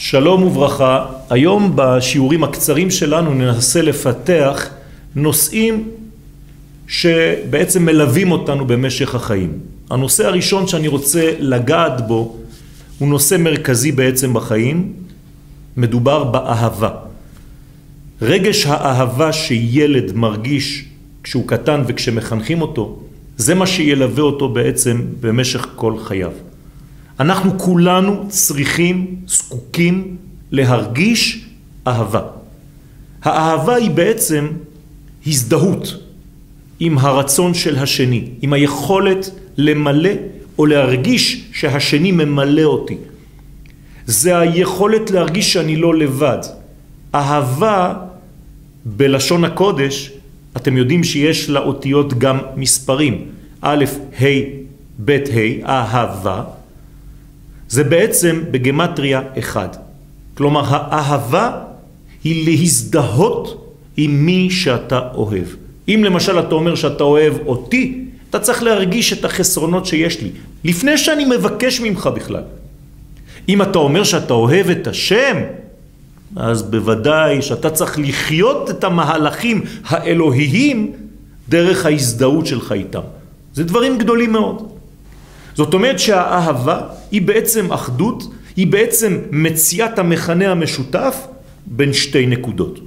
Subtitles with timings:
[0.00, 4.68] שלום וברכה, היום בשיעורים הקצרים שלנו ננסה לפתח
[5.14, 5.88] נושאים
[6.88, 9.58] שבעצם מלווים אותנו במשך החיים.
[9.90, 12.36] הנושא הראשון שאני רוצה לגעת בו
[12.98, 14.92] הוא נושא מרכזי בעצם בחיים,
[15.76, 16.90] מדובר באהבה.
[18.22, 20.84] רגש האהבה שילד מרגיש
[21.22, 22.98] כשהוא קטן וכשמחנכים אותו,
[23.36, 26.32] זה מה שילווה אותו בעצם במשך כל חייו.
[27.20, 30.16] אנחנו כולנו צריכים, זקוקים,
[30.50, 31.46] להרגיש
[31.86, 32.22] אהבה.
[33.22, 34.48] האהבה היא בעצם
[35.26, 36.02] הזדהות
[36.80, 40.10] עם הרצון של השני, עם היכולת למלא
[40.58, 42.96] או להרגיש שהשני ממלא אותי.
[44.06, 46.38] זה היכולת להרגיש שאני לא לבד.
[47.14, 47.94] אהבה
[48.84, 50.12] בלשון הקודש,
[50.56, 53.24] אתם יודעים שיש לה אותיות גם מספרים.
[53.60, 53.84] א',
[54.20, 54.24] ה',
[55.04, 56.57] ב', ה', אהבה.
[57.68, 59.68] זה בעצם בגמטריה אחד.
[60.34, 61.50] כלומר, האהבה
[62.24, 65.46] היא להזדהות עם מי שאתה אוהב.
[65.88, 70.30] אם למשל אתה אומר שאתה אוהב אותי, אתה צריך להרגיש את החסרונות שיש לי,
[70.64, 72.42] לפני שאני מבקש ממך בכלל.
[73.48, 75.36] אם אתה אומר שאתה אוהב את השם,
[76.36, 80.92] אז בוודאי שאתה צריך לחיות את המהלכים האלוהיים
[81.48, 83.00] דרך ההזדהות שלך איתם.
[83.54, 84.77] זה דברים גדולים מאוד.
[85.58, 91.26] זאת אומרת שהאהבה היא בעצם אחדות, היא בעצם מציאת המכנה המשותף
[91.66, 92.78] בין שתי נקודות.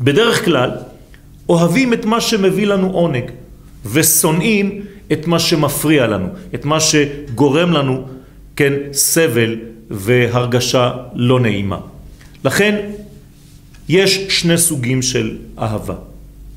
[0.00, 0.70] בדרך כלל
[1.48, 3.24] אוהבים את מה שמביא לנו עונג
[3.92, 4.80] ושונאים
[5.12, 8.04] את מה שמפריע לנו, את מה שגורם לנו,
[8.56, 9.56] כן, סבל
[9.90, 11.80] והרגשה לא נעימה.
[12.44, 12.74] לכן
[13.88, 15.94] יש שני סוגים של אהבה.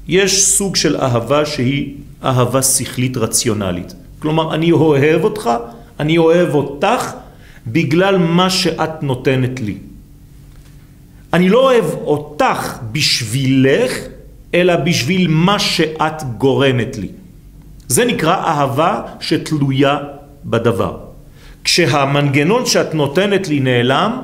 [0.07, 4.00] יש סוג של אהבה שהיא אהבה שכלית רציונלית.
[4.21, 5.49] כלומר, אני אוהב אותך,
[5.99, 7.11] אני אוהב אותך,
[7.67, 9.77] בגלל מה שאת נותנת לי.
[11.33, 13.93] אני לא אוהב אותך בשבילך,
[14.53, 17.07] אלא בשביל מה שאת גורמת לי.
[17.87, 19.97] זה נקרא אהבה שתלויה
[20.45, 20.97] בדבר.
[21.63, 24.21] כשהמנגנון שאת נותנת לי נעלם,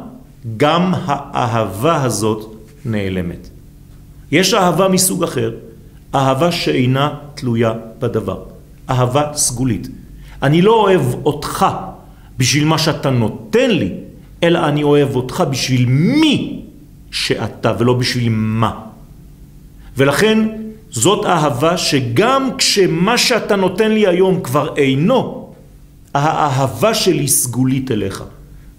[0.58, 3.50] גם האהבה הזאת נעלמת.
[4.31, 5.52] יש אהבה מסוג אחר,
[6.16, 8.56] אהבה שאינה תלויה בדבר.
[8.90, 9.88] אהבה סגולית.
[10.44, 11.66] אני לא אוהב אותך
[12.38, 13.92] בשביל מה שאתה נותן לי,
[14.44, 16.62] אלא אני אוהב אותך בשביל מי
[17.12, 18.80] שאתה ולא בשביל מה.
[19.97, 20.47] ולכן
[20.92, 25.50] זאת אהבה שגם כשמה שאתה נותן לי היום כבר אינו,
[26.14, 28.24] האהבה שלי סגולית אליך.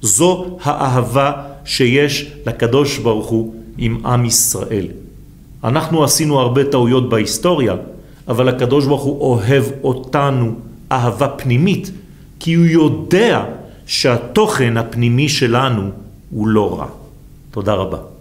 [0.02, 1.32] זו האהבה
[1.64, 4.86] שיש לקדוש ברוך הוא עם עם ישראל.
[5.64, 7.74] אנחנו עשינו הרבה טעויות בהיסטוריה,
[8.28, 10.52] אבל הקדוש ברוך הוא אוהב אותנו
[10.92, 11.90] אהבה פנימית,
[12.40, 13.44] כי הוא יודע
[13.86, 15.90] שהתוכן הפנימי שלנו
[16.30, 16.86] הוא לא רע.
[17.50, 18.17] תודה רבה.